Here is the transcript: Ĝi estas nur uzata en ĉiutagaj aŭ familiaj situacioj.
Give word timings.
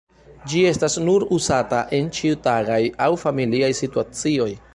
Ĝi 0.53 0.61
estas 0.69 0.95
nur 1.07 1.25
uzata 1.37 1.83
en 1.99 2.09
ĉiutagaj 2.21 2.81
aŭ 3.09 3.11
familiaj 3.27 3.73
situacioj. 3.83 4.53